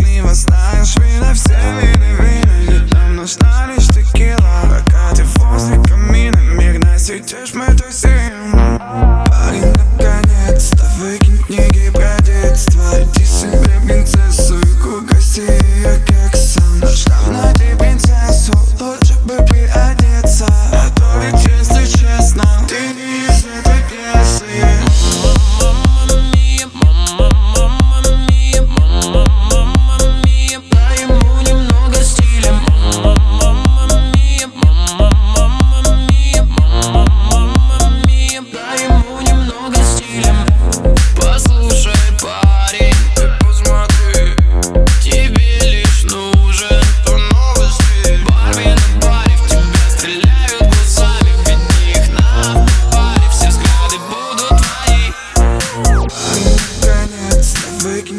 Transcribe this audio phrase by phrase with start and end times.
[0.00, 7.52] Счастливо знаешь меня все перевинили Нам нужна лишь текила Пока ты возле камина Миг насетишь
[7.54, 8.19] мы тусим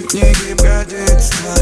[0.02, 1.54] не гибкое детство